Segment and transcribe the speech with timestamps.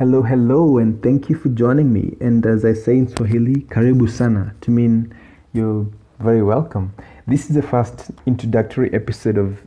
[0.00, 2.16] Hello, hello, and thank you for joining me.
[2.22, 5.14] And as I say in Swahili, karibu sana, to mean
[5.52, 5.86] you're
[6.20, 6.94] very welcome.
[7.26, 9.60] This is the first introductory episode of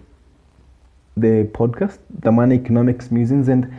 [1.15, 3.71] the podcast, Thamani Economics Musings, and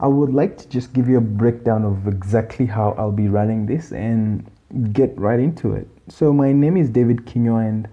[0.00, 3.66] I would like to just give you a breakdown of exactly how I'll be running
[3.66, 4.50] this and
[4.94, 5.86] get right into it.
[6.08, 7.86] So, my name is David Kinyua, and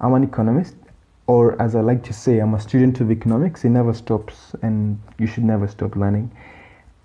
[0.00, 0.76] I'm an economist,
[1.26, 3.64] or as I like to say, I'm a student of economics.
[3.64, 6.30] It never stops, and you should never stop learning.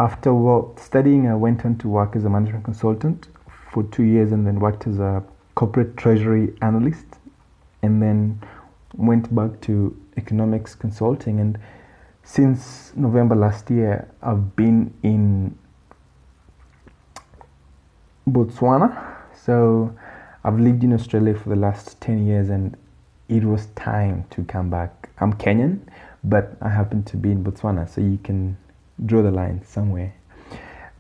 [0.02, 0.34] After
[0.78, 3.28] studying, I went on to work as a management consultant
[3.72, 7.06] for two years and then worked as a corporate treasury analyst
[7.84, 8.42] and then
[8.96, 11.40] went back to economics consulting.
[11.40, 11.60] And
[12.24, 15.56] since November last year, I've been in
[18.28, 18.90] Botswana.
[19.36, 19.96] So
[20.44, 22.76] I've lived in Australia for the last 10 years and
[23.30, 25.12] it was time to come back.
[25.20, 25.82] I'm Kenyan,
[26.24, 28.58] but I happen to be in Botswana, so you can
[29.06, 30.14] draw the line somewhere.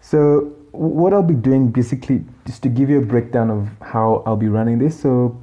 [0.01, 4.37] So what I'll be doing basically is to give you a breakdown of how I'll
[4.37, 4.99] be running this.
[4.99, 5.39] So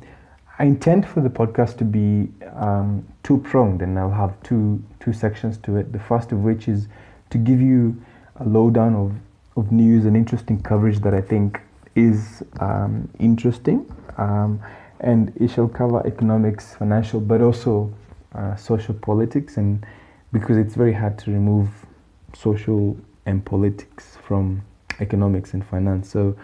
[0.59, 5.13] I intend for the podcast to be um, two pronged, and I'll have two two
[5.13, 5.93] sections to it.
[5.93, 6.89] The first of which is
[7.31, 8.01] to give you
[8.37, 9.13] a lowdown of
[9.57, 11.61] of news and interesting coverage that I think
[11.95, 14.61] is um, interesting, um,
[15.01, 17.93] and it shall cover economics, financial, but also
[18.35, 19.87] uh, social politics, and
[20.33, 21.69] because it's very hard to remove
[22.35, 24.63] social and politics from
[25.01, 26.11] economics and finance.
[26.11, 26.37] So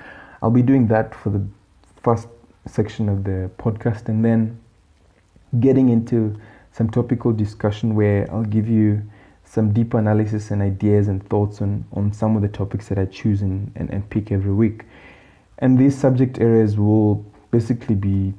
[0.42, 1.44] I'll be doing that for the
[2.02, 2.28] first
[2.66, 4.58] section of the podcast and then
[5.60, 6.38] getting into
[6.72, 9.02] some topical discussion where I'll give you
[9.44, 13.04] some deeper analysis and ideas and thoughts on, on some of the topics that I
[13.06, 14.84] choose and, and, and pick every week.
[15.58, 18.34] And these subject areas will basically be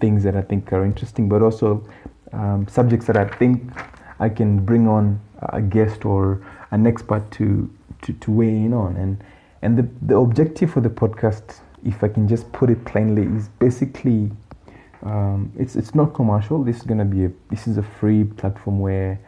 [0.00, 1.86] things that I think are interesting, but also
[2.32, 3.70] um, subjects that I think
[4.20, 7.70] I can bring on a guest or an expert to,
[8.02, 8.96] to, to weigh in on.
[8.96, 9.22] And,
[9.62, 13.48] and the, the objective for the podcast, if I can just put it plainly, is
[13.58, 14.30] basically
[15.02, 16.64] um, it's, it's not commercial.
[16.64, 19.20] This is going to be a, this is a free platform where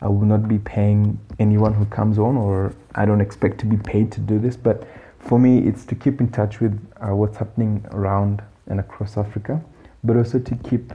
[0.00, 3.76] I will not be paying anyone who comes on, or I don't expect to be
[3.76, 4.56] paid to do this.
[4.56, 4.86] But
[5.18, 9.62] for me, it's to keep in touch with uh, what's happening around and across Africa,
[10.04, 10.92] but also to keep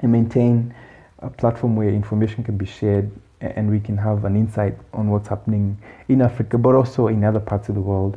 [0.00, 0.74] and maintain
[1.22, 3.10] a platform where information can be shared
[3.40, 5.76] and we can have an insight on what's happening
[6.08, 8.16] in Africa, but also in other parts of the world,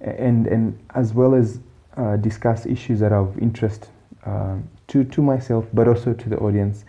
[0.00, 1.60] and and as well as
[1.96, 3.90] uh, discuss issues that are of interest
[4.24, 4.56] uh,
[4.88, 6.84] to to myself, but also to the audience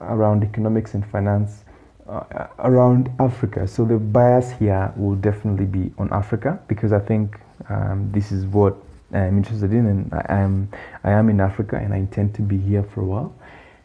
[0.00, 1.64] around economics and finance
[2.08, 3.66] uh, around Africa.
[3.66, 8.46] So the bias here will definitely be on Africa because I think um, this is
[8.46, 8.76] what
[9.12, 10.68] I'm interested in, and I am
[11.04, 13.34] I am in Africa, and I intend to be here for a while.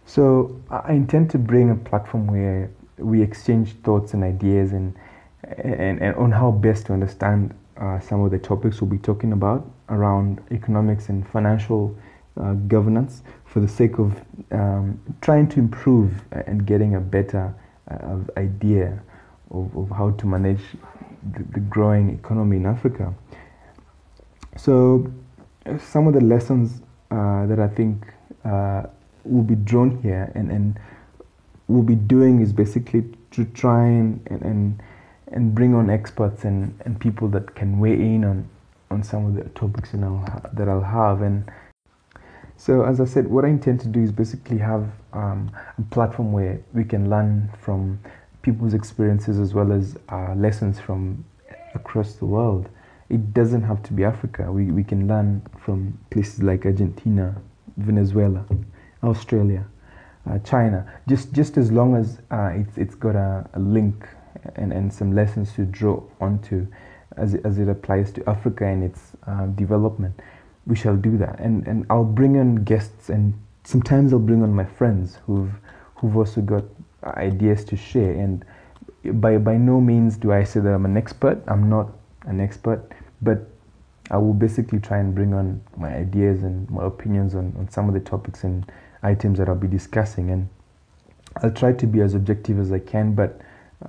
[0.10, 4.96] So I intend to bring a platform where we exchange thoughts and ideas and,
[5.44, 9.34] and, and on how best to understand uh, some of the topics we'll be talking
[9.34, 11.96] about around economics and financial
[12.42, 17.54] uh, governance for the sake of um, trying to improve and getting a better
[17.92, 19.00] uh, idea
[19.52, 20.64] of, of how to manage
[21.34, 23.14] the, the, growing economy in Africa.
[24.58, 25.12] So,
[25.78, 26.82] some of the lessons
[27.12, 28.08] uh, that I think
[28.44, 28.84] uh,
[29.24, 30.80] will be drawn here and, and
[31.68, 34.82] we'll be doing is basically to try and, and,
[35.32, 38.50] and bring on experts and, and people that can weigh in on,
[38.90, 41.22] on some of the topics that I'll, that I'll have.
[41.22, 41.50] And
[42.58, 46.34] so, as I said, what I intend to do is basically have um, a platform
[46.34, 48.00] where we can learn from
[48.42, 51.24] people's experiences as well as uh, lessons from
[51.76, 52.68] across the world.
[53.10, 54.52] It doesn't have to be Africa.
[54.52, 57.36] We, we can learn from places like Argentina,
[57.78, 58.46] Venezuela,
[59.04, 59.66] Australia,
[60.30, 64.08] uh, China, just just as long as uh, it's it's got a, a, link
[64.56, 66.68] and, and some lessons to draw onto
[67.18, 70.20] as it, as it applies to Africa and its uh, development,
[70.68, 71.40] we shall do that.
[71.40, 73.34] And and I'll bring on guests and
[73.64, 75.54] sometimes I'll bring on my friends who've
[75.96, 76.64] who've also got
[77.04, 78.12] ideas to share.
[78.12, 78.46] And
[79.22, 81.42] by by no means do I say that I'm an expert.
[81.48, 81.90] I'm not
[82.26, 82.92] an expert,
[83.22, 83.48] but
[84.12, 87.88] I will basically try and bring on my ideas and my opinions on, on some
[87.88, 88.66] of the topics and
[89.04, 90.30] items that I'll be discussing.
[90.30, 90.50] And
[91.38, 93.42] I'll try to be as objective as I can, but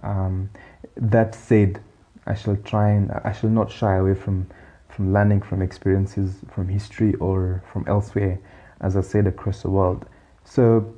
[0.03, 0.51] um,
[0.97, 1.81] that said,
[2.27, 4.47] I shall try and I shall not shy away from
[4.89, 8.39] from learning from experiences from history or from elsewhere,
[8.81, 10.07] as I said, across the world.
[10.45, 10.95] So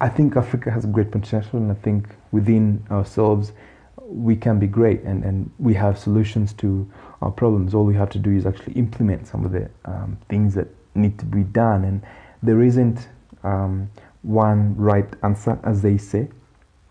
[0.00, 3.52] I think Africa has great potential, and I think within ourselves
[3.96, 6.90] we can be great, and, and we have solutions to
[7.22, 7.74] our problems.
[7.74, 11.18] All we have to do is actually implement some of the um, things that need
[11.20, 12.02] to be done, and
[12.42, 13.08] there isn't
[13.42, 13.90] um,
[14.22, 16.28] one right answer, as they say,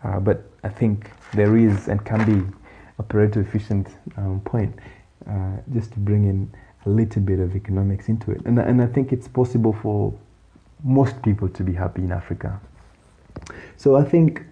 [0.04, 2.56] uh, but I think there is and can be
[2.98, 4.74] a Pareto efficient um, point,
[5.28, 6.52] uh, just to bring in
[6.86, 8.40] a little bit of economics into it.
[8.46, 10.12] And, and I think it's possible for
[10.82, 12.60] most people to be happy in Africa.
[13.76, 14.44] So I think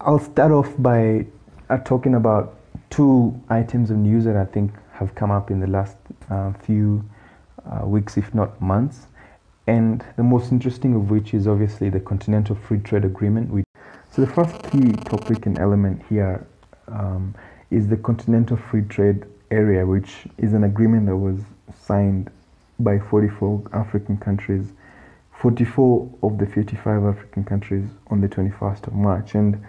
[0.00, 1.26] I'll start off by
[1.70, 2.56] uh, talking about
[2.90, 5.96] two items of news that I think have come up in the last
[6.30, 7.04] uh, few
[7.64, 9.06] uh, weeks, if not months.
[9.68, 13.66] And the most interesting of which is obviously the Continental Free Trade Agreement.
[14.10, 16.46] So the first key topic and element here
[16.86, 17.34] um,
[17.70, 21.40] is the Continental Free Trade Area, which is an agreement that was
[21.78, 22.30] signed
[22.80, 24.72] by 44 African countries,
[25.38, 29.34] 44 of the 55 African countries on the 21st of March.
[29.34, 29.62] And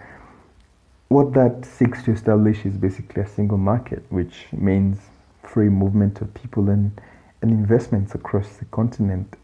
[1.08, 4.96] what that seeks to establish is basically a single market, which means
[5.42, 6.98] free movement of people and,
[7.42, 9.36] and investments across the continent.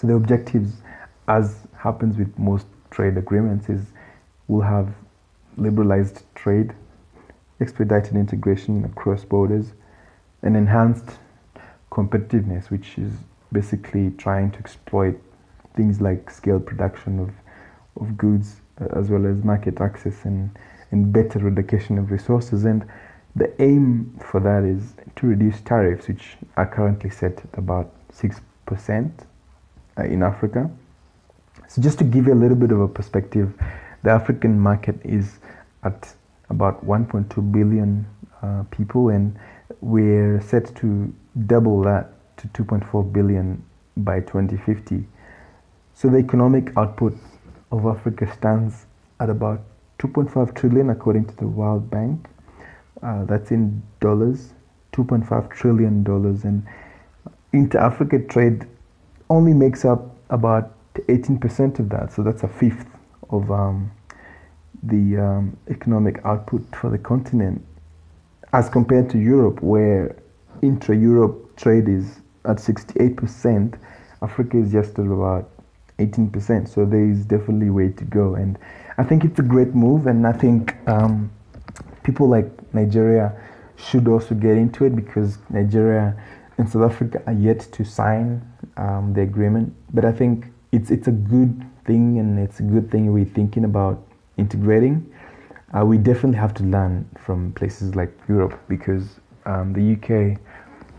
[0.00, 0.72] So the objectives,
[1.28, 3.84] as happens with most trade agreements, is
[4.48, 4.94] we'll have
[5.58, 6.72] liberalized trade,
[7.60, 9.74] expedited integration across borders,
[10.40, 11.18] and enhanced
[11.92, 13.12] competitiveness, which is
[13.52, 15.20] basically trying to exploit
[15.76, 17.30] things like scale production of,
[18.00, 20.56] of goods uh, as well as market access and,
[20.92, 22.64] and better allocation of resources.
[22.64, 22.86] And
[23.36, 28.40] the aim for that is to reduce tariffs, which are currently set at about 6%
[28.70, 29.24] uh,
[29.98, 30.70] in Africa.
[31.68, 33.52] So, just to give you a little bit of a perspective,
[34.02, 35.38] the African market is
[35.84, 36.14] at
[36.48, 38.06] about 1.2 billion
[38.42, 39.38] uh, people, and
[39.80, 41.12] we're set to
[41.46, 43.62] double that to 2.4 billion
[43.98, 45.06] by 2050.
[45.94, 47.16] So the economic output
[47.70, 48.86] of Africa stands
[49.20, 49.60] at about
[49.98, 52.26] 2.5 trillion according to the World Bank.
[53.02, 54.54] Uh, that's in dollars,
[54.92, 56.66] 2.5 trillion dollars, and
[57.52, 58.66] inter-Africa trade
[59.30, 62.12] only makes up about 18% of that.
[62.12, 62.86] So that's a fifth
[63.30, 63.90] of um,
[64.82, 67.64] the um, economic output for the continent,
[68.52, 70.16] as compared to Europe, where
[70.62, 73.78] intra-Europe trade is at 68%.
[74.22, 75.48] Africa is just at about
[75.98, 76.68] 18%.
[76.68, 78.58] So there is definitely way to go, and
[78.98, 81.30] I think it's a great move, and I think um,
[82.02, 83.32] people like Nigeria
[83.76, 86.20] should also get into it because Nigeria
[86.58, 88.42] and South Africa are yet to sign
[88.80, 89.72] um, the agreement.
[89.94, 93.64] But I think it's it's a good thing, and it's a good thing we're thinking
[93.64, 94.02] about
[94.36, 95.06] integrating.
[95.72, 100.40] Uh, we definitely have to learn from places like Europe because um, the UK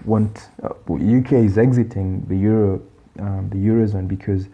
[0.05, 2.81] want uh, UK is exiting the euro
[3.19, 4.47] um, the eurozone because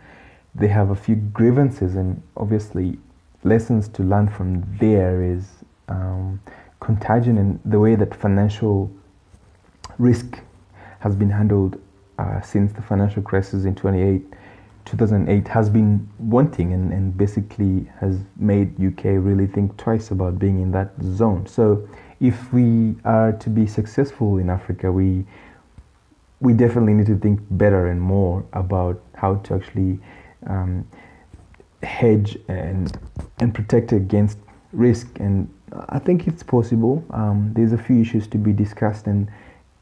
[0.55, 2.97] they have a few grievances and obviously
[3.43, 5.45] lessons to learn from there is
[5.87, 6.41] um,
[6.79, 8.91] contagion and the way that financial
[9.99, 10.39] risk
[10.99, 11.79] has been handled
[12.17, 14.23] uh, since the financial crisis in 28
[14.87, 20.61] 2008 has been wanting and, and basically has made UK really think twice about being
[20.61, 21.45] in that zone.
[21.45, 21.87] So
[22.21, 25.25] if we are to be successful in Africa, we
[26.39, 29.99] we definitely need to think better and more about how to actually
[30.45, 30.87] um,
[31.83, 32.97] hedge and
[33.39, 34.37] and protect against
[34.71, 35.19] risk.
[35.19, 35.51] And
[35.89, 37.03] I think it's possible.
[37.09, 39.29] Um, there's a few issues to be discussed, and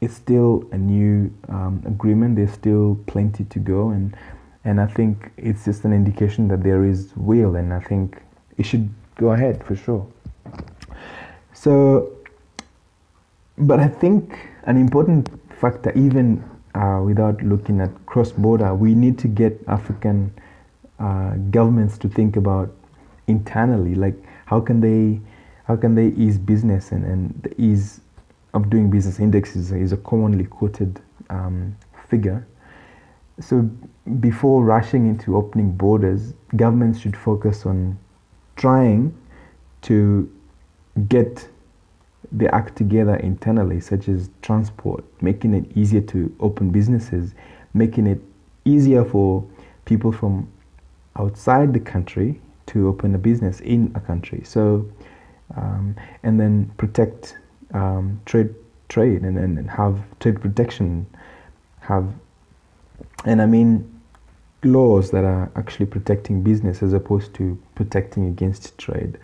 [0.00, 2.36] it's still a new um, agreement.
[2.36, 4.16] There's still plenty to go, and
[4.64, 8.20] and I think it's just an indication that there is will, and I think
[8.58, 10.06] it should go ahead for sure.
[11.52, 12.12] So,
[13.56, 15.30] but I think an important
[15.60, 16.44] factor, even
[16.74, 20.32] uh, without looking at cross border, we need to get African
[20.98, 22.74] uh, governments to think about
[23.26, 24.14] internally, like
[24.46, 25.20] how can they
[25.64, 28.00] how can they ease business and, and ease
[28.54, 31.00] of doing business index is, is a commonly quoted
[31.30, 31.76] um,
[32.08, 32.46] figure.
[33.40, 33.68] So
[34.20, 37.98] before rushing into opening borders, governments should focus on
[38.56, 39.14] trying
[39.82, 40.30] to
[41.08, 41.48] get
[42.32, 47.34] the act together internally, such as transport, making it easier to open businesses,
[47.74, 48.20] making it
[48.64, 49.44] easier for
[49.84, 50.48] people from
[51.16, 54.42] outside the country to open a business in a country.
[54.44, 54.90] So,
[55.56, 57.36] um, and then protect
[57.76, 58.54] um, trade,
[58.88, 61.06] trade, and, and have trade protection,
[61.80, 62.12] have,
[63.24, 63.92] and I mean
[64.64, 69.18] laws that are actually protecting business as opposed to protecting against trade.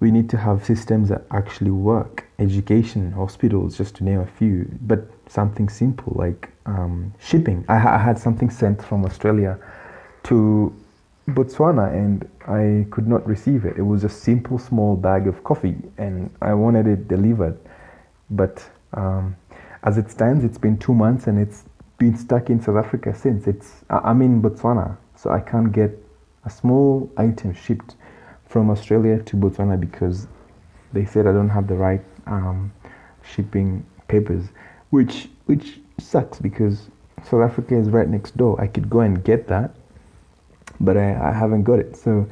[0.00, 4.68] We need to have systems that actually work education hospitals just to name a few
[4.82, 7.64] but something simple like um, shipping.
[7.68, 9.58] I, I, had something sent from australia
[10.24, 10.74] to
[11.28, 13.76] botswana and i could not receive it.
[13.76, 17.58] It was a simple small bag of coffee and i wanted it delivered.
[18.30, 19.36] But um,
[19.82, 21.64] as it stands it's been two months and it's
[21.98, 23.46] been stuck in south africa since.
[23.46, 25.90] It's i'm in botswana so i can't get
[26.44, 27.96] a small item shipped
[28.46, 30.28] from Australia to Botswana because
[30.92, 32.72] they said I don't have the right um,
[33.22, 34.46] shipping papers,
[34.90, 36.88] which which sucks because
[37.24, 38.60] South Africa is right next door.
[38.60, 39.74] I could go and get that,
[40.80, 41.96] but I, I haven't got it.
[41.96, 42.26] So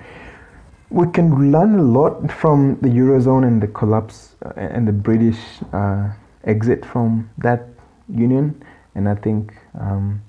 [0.90, 5.38] we can learn a lot from the eurozone and the collapse uh, and the British
[5.72, 6.10] uh,
[6.44, 7.66] exit from that
[8.08, 8.62] union,
[8.94, 10.22] and I think um,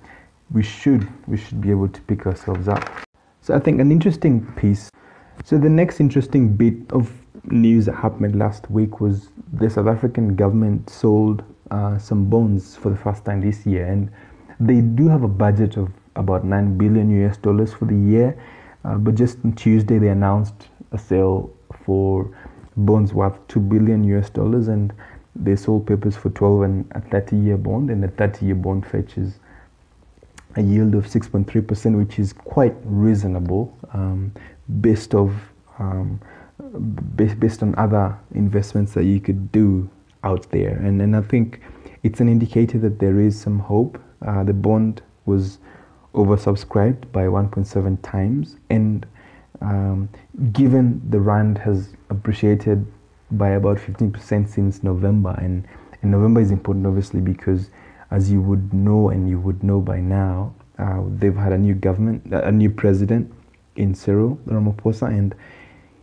[0.52, 2.90] we should we should be able to pick ourselves up.
[3.42, 4.90] So I think an interesting piece.
[5.44, 7.12] So the next interesting bit of
[7.44, 12.90] news that happened last week was the South African government sold uh, some bonds for
[12.90, 14.10] the first time this year, and
[14.60, 18.38] they do have a budget of about nine billion US dollars for the year.
[18.84, 21.52] Uh, but just on Tuesday, they announced a sale
[21.86, 22.30] for
[22.78, 24.94] bonds worth two billion US dollars, and
[25.36, 28.86] they sold papers for 12 and a 30 year bond, and a 30 year bond
[28.86, 29.40] fetches
[30.58, 34.32] a yield of 6.3%, which is quite reasonable um,
[34.82, 35.36] based of
[35.80, 36.20] um,
[37.16, 39.90] based, based on other investments that you could do
[40.24, 40.78] out there.
[40.78, 41.62] And, and I think
[42.04, 44.02] it's an indicator that there is some hope.
[44.26, 45.60] Uh, the bond was
[46.16, 49.06] oversubscribed by 1.7 times, and
[49.62, 50.10] um,
[50.52, 52.86] given the rand has appreciated
[53.32, 55.68] by about 15% since November, and,
[56.02, 57.70] and November is important obviously because
[58.12, 61.74] as you would know and you would know by now, uh, they've had a new
[61.74, 63.32] government, a new president
[63.76, 65.36] in Cyril Ramaphosa, and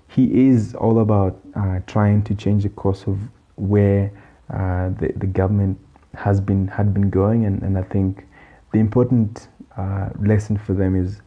[0.08, 3.18] he is all about uh, trying to change the course of
[3.56, 4.10] where
[4.50, 5.78] uh, the, the government
[6.14, 8.26] has been had been going, and, and I think
[8.72, 11.20] the important uh, lesson for them is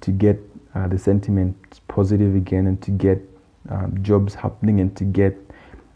[0.00, 0.40] to get
[0.74, 1.56] uh, the sentiment
[1.88, 3.20] positive again, and to get
[3.68, 5.36] um, jobs happening, and to get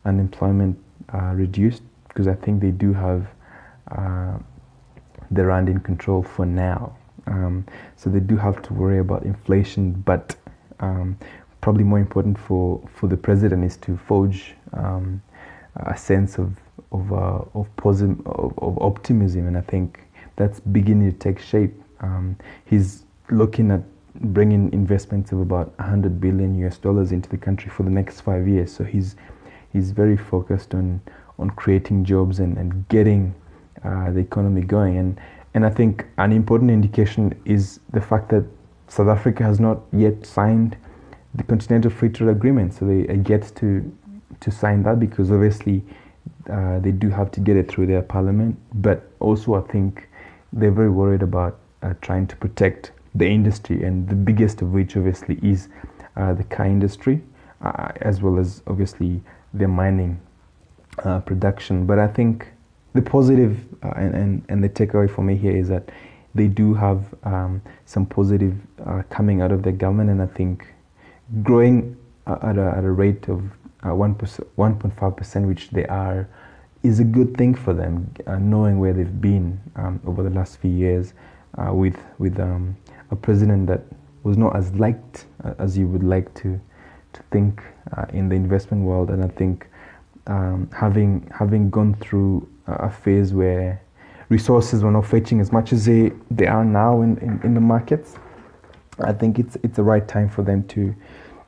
[0.04, 0.78] unemployment
[1.12, 3.26] uh, reduced, because I think they do have
[3.90, 4.38] uh,
[5.30, 6.96] the rand in control for now.
[7.26, 7.66] Um,
[7.96, 10.36] so they do have to worry about inflation, but
[10.80, 11.18] um,
[11.60, 15.20] probably more important for, for the president is to forge um,
[15.76, 16.56] a sense of
[16.92, 20.00] of, uh, of, posi- of, of, optimism, and I think
[20.38, 21.74] that's beginning to take shape.
[22.00, 23.82] Um, he's looking at
[24.14, 28.48] bringing investments of about 100 billion US dollars into the country for the next five
[28.48, 28.72] years.
[28.72, 29.16] So he's
[29.72, 31.00] he's very focused on
[31.38, 33.34] on creating jobs and, and getting
[33.84, 34.96] uh, the economy going.
[34.96, 35.20] And,
[35.54, 38.44] and I think an important indication is the fact that
[38.88, 40.76] South Africa has not yet signed
[41.34, 42.74] the Continental Free Trade Agreement.
[42.74, 43.96] So they are yet to,
[44.40, 45.84] to sign that because obviously
[46.50, 48.58] uh, they do have to get it through their parliament.
[48.74, 50.07] But also, I think
[50.52, 54.96] they're very worried about uh, trying to protect the industry, and the biggest of which
[54.96, 55.68] obviously is
[56.16, 57.20] uh, the car industry,
[57.62, 59.20] uh, as well as obviously
[59.54, 60.20] the mining
[61.04, 61.86] uh, production.
[61.86, 62.46] But I think
[62.94, 65.90] the positive, uh, and, and, and the takeaway for me here is that
[66.34, 70.66] they do have um, some positive uh, coming out of the government, and I think
[71.42, 73.44] growing at a, at a rate of
[73.82, 76.28] uh, 1.5%, which they are,
[76.88, 80.58] is a good thing for them, uh, knowing where they've been um, over the last
[80.58, 81.12] few years
[81.58, 82.76] uh, with, with um,
[83.10, 83.82] a president that
[84.22, 86.60] was not as liked uh, as you would like to,
[87.12, 87.62] to think
[87.96, 89.10] uh, in the investment world.
[89.10, 89.68] And I think
[90.26, 93.80] um, having, having gone through a phase where
[94.28, 97.60] resources were not fetching as much as they, they are now in, in, in, the
[97.60, 98.16] markets,
[99.00, 100.94] I think it's it's the right time for them to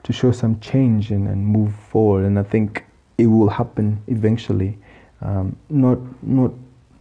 [0.03, 2.25] to show some change and, and move forward.
[2.25, 2.87] And I think
[3.19, 4.79] it will happen eventually.
[5.23, 6.53] Um, not not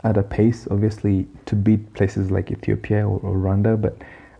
[0.03, 3.97] at a pace, obviously, to beat places like Ethiopia or, or Rwanda, but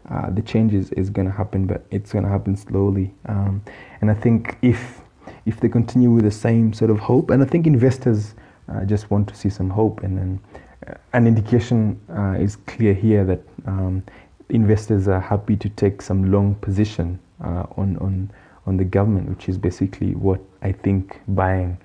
[0.09, 3.13] uh, the change is, is going to happen, but it's going to happen slowly.
[3.25, 3.61] Um,
[4.01, 5.01] and I think if
[5.45, 8.35] if they continue with the same sort of hope, and I think investors
[8.73, 10.03] I just want to see some hope.
[10.03, 10.39] And then
[10.87, 14.03] uh, an indication uh, is clear here that um,
[14.49, 18.31] investors are happy to take some long position uh, on, on,
[18.65, 21.77] on the government, which is basically what I think buying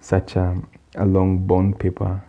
[0.00, 0.60] such a,
[0.96, 2.22] a long bond paper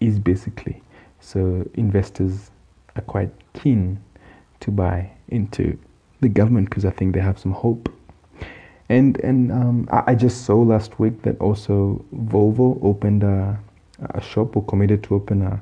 [0.00, 0.82] is basically.
[1.20, 2.50] So investors
[2.96, 4.00] are quite keen
[4.60, 5.78] to buy into
[6.20, 7.92] the government because I think they have some hope.
[8.88, 13.58] And and um, I, I, just saw last week that also Volvo opened a,
[14.14, 15.60] a shop or committed to open a,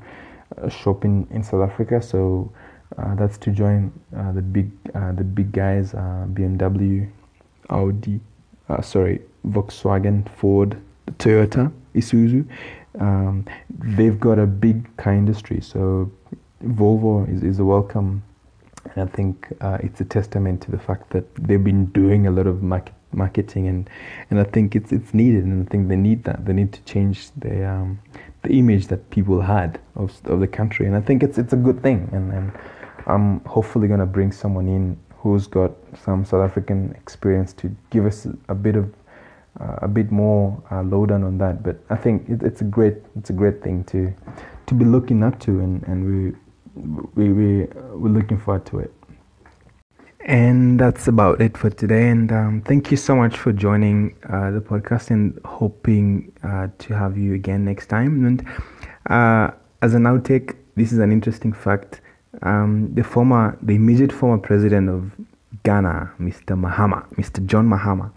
[0.56, 2.02] a shop in, in South Africa.
[2.02, 2.50] So
[2.98, 7.08] uh, that's to join uh, the big uh, the big guys uh, BMW,
[7.70, 8.20] Audi,
[8.68, 10.76] uh, sorry Volkswagen, Ford,
[11.12, 12.48] Toyota, Isuzu.
[12.98, 15.60] Um, they've got a big car industry.
[15.60, 16.10] So
[16.64, 18.22] Volvo is, is a welcome
[18.94, 22.30] and I think uh, it's a testament to the fact that they've been doing a
[22.30, 23.88] lot of market, marketing, and,
[24.30, 26.44] and I think it's it's needed, and I think they need that.
[26.44, 28.00] They need to change the um,
[28.42, 31.56] the image that people had of of the country, and I think it's it's a
[31.56, 32.08] good thing.
[32.12, 32.52] And, and
[33.06, 35.72] I'm hopefully going to bring someone in who's got
[36.04, 38.92] some South African experience to give us a bit of
[39.60, 41.62] uh, a bit more uh, lowdown on that.
[41.62, 44.12] But I think it, it's a great it's a great thing to
[44.66, 46.32] to be looking up to, and and we
[47.14, 48.92] we we we're looking forward to it.
[50.24, 52.08] And that's about it for today.
[52.08, 56.94] And um, thank you so much for joining uh, the podcast and hoping uh, to
[56.94, 58.24] have you again next time.
[58.24, 58.46] And
[59.10, 59.50] uh,
[59.82, 62.00] as an outtake, this is an interesting fact.
[62.42, 65.10] Um, the former, the immediate former president of
[65.64, 66.56] Ghana, Mr.
[66.56, 67.44] Mahama, Mr.
[67.44, 68.12] John Mahama,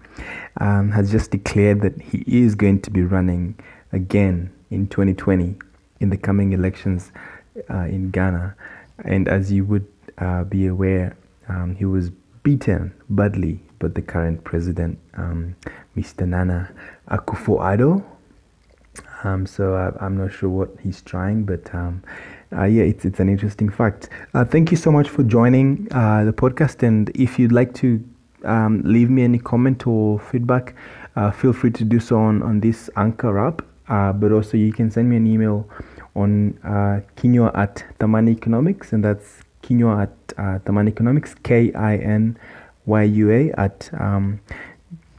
[0.58, 3.58] um, has just declared that he is going to be running
[3.92, 5.56] again in 2020
[6.00, 7.12] in the coming elections
[7.70, 8.56] uh, in Ghana.
[9.04, 11.18] And as you would uh, be aware,
[11.48, 12.12] um, he was
[12.44, 15.56] beaten badly by the current president, um,
[15.96, 16.28] Mr.
[16.28, 16.72] Nana
[17.10, 18.04] Akufo-Addo.
[19.24, 22.04] Um, so I, am not sure what he's trying, but um,
[22.56, 24.10] uh, yeah, it's it's an interesting fact.
[24.34, 28.02] Uh, thank you so much for joining uh, the podcast, and if you'd like to
[28.46, 30.76] um, leave me any comment or feedback,
[31.16, 33.62] uh, feel free to do so on on this Anchor app.
[33.88, 35.68] Uh, but also, you can send me an email
[36.16, 42.38] on uh, Kinyua at Thamani Economics, and that's Kinyua at uh, Economics, K I N
[42.86, 44.40] Y U A, at um,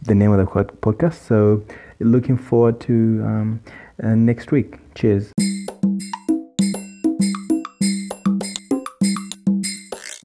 [0.03, 1.27] the name of the podcast.
[1.27, 1.63] So,
[2.01, 2.93] looking forward to
[3.25, 3.61] um,
[4.03, 4.79] uh, next week.
[4.95, 5.33] Cheers.